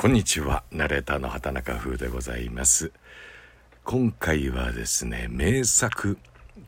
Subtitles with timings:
[0.00, 2.92] こんにちはナレーターの畑中風でございます。
[3.82, 6.18] 今回はですね名作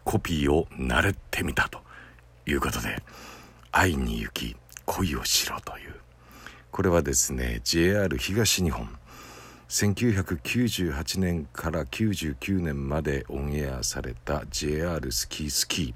[0.02, 1.78] コピーを慣れてみたと
[2.44, 3.00] いうことで
[3.70, 5.94] 「愛に行き恋をしろ」という。
[6.72, 8.88] これはですね JR 東日本
[9.68, 15.94] 1998年から99年までオンエアされた JR スキースキー、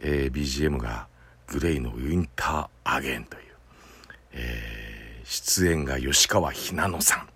[0.00, 1.06] えー、BGM が
[1.46, 3.42] グレイのウィンターアゲンという、
[4.32, 4.77] えー
[5.28, 7.28] 出演が吉川ひなのさん。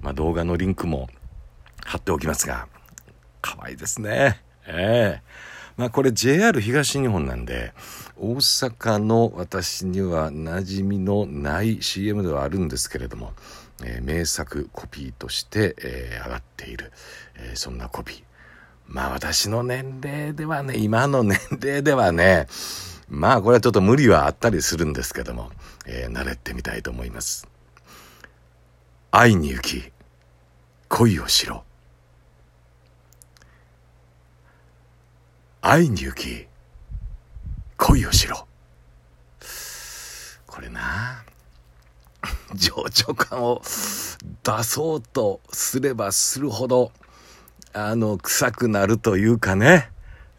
[0.00, 1.08] まあ、動画のリンクも
[1.84, 2.66] 貼っておきますが、
[3.42, 4.40] 可愛いですね。
[4.66, 7.74] ええまあこれ JR 東日本なんで、
[8.16, 13.32] 大阪の私には馴染みのない CM ではあるんですけれども、
[13.82, 16.92] えー、名作コピーとして、えー、上がっている、
[17.36, 18.22] えー、そんなコピー。
[18.86, 22.46] まあ私の年齢ではね、今の年齢ではね、
[23.14, 25.50] まあこれはちょっと無理はあったりするんですけども、
[25.86, 27.46] えー、慣れてみたいと思います。
[29.12, 29.92] 愛に行き、
[30.88, 31.64] 恋をしろ。
[35.62, 36.48] 愛に行き、
[37.76, 38.48] 恋をしろ。
[40.46, 41.24] これな、
[42.54, 43.62] 情緒感を
[44.42, 46.90] 出そうとすればするほど、
[47.72, 49.93] あの、臭くなるというかね。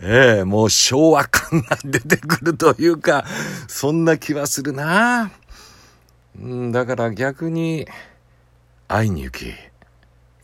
[0.08, 3.26] ええー、もう昭和感が出てくるというか、
[3.68, 5.32] そんな気はするな。
[6.40, 7.88] うん、だから逆に、
[8.88, 9.52] 会いに行き、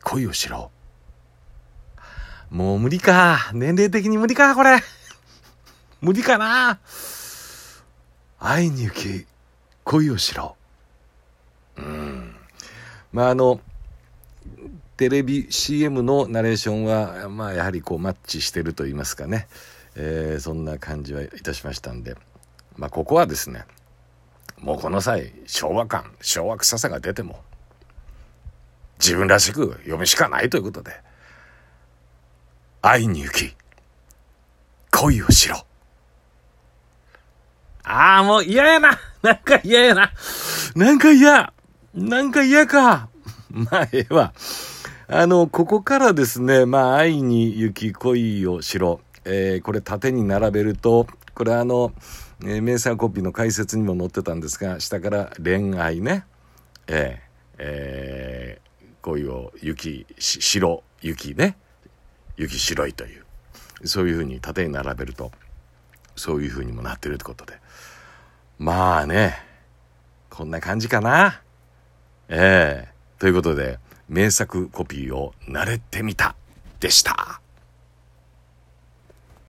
[0.04, 0.72] 恋をしろ。
[2.50, 3.52] もう無理か。
[3.54, 4.80] 年齢的に無理か、これ。
[6.02, 6.80] 無理かな。
[8.40, 9.28] 会いに行き、
[9.84, 10.56] 恋をしろ。
[11.78, 12.36] うん。
[13.14, 13.60] まあ、あの、
[14.98, 19.48] テレビ CM のナレーションは、まあ、やはりこうマッチしてると言いますかね、
[19.96, 22.16] えー、そんな感じはいたしましたんで、
[22.78, 23.66] まあ、ここはですね
[24.60, 27.42] もうこの際昭和感昭和臭さが出ても
[29.00, 30.92] 自分らしく読むしかないということで
[32.82, 33.56] 会いに行き
[34.92, 35.56] 恋をしろ。
[37.84, 39.00] ああもう嫌やな。
[39.24, 40.12] なんか嫌やな。
[40.76, 41.54] なんか嫌。
[41.94, 43.10] なんか嫌か。
[43.54, 44.34] まあええわ。
[45.08, 49.02] あの、ここからですね、まあ、愛に行き恋をしろ。
[49.26, 51.94] えー、これ縦に並べると、これあの、
[52.44, 56.26] えー、名産コピーの解説にも載ってたんですが、下から恋愛ね、
[56.88, 61.58] えー、えー、恋を雪、し、白、雪ね、
[62.38, 63.26] 雪白いという、
[63.86, 65.32] そういうふうに縦に並べると、
[66.16, 67.60] そういうふうにもなってるってことで。
[68.58, 69.36] まあね、
[70.30, 71.42] こんな感じかな。
[72.30, 72.91] ええ、
[73.22, 73.78] ということで、
[74.10, 76.36] 名作コピーを慣れてみた
[76.80, 77.40] でした。